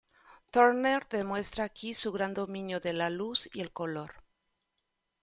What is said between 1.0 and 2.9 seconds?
demuestra aquí su gran dominio